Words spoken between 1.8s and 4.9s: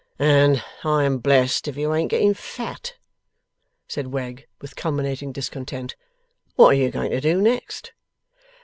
ain't getting fat!' said Wegg, with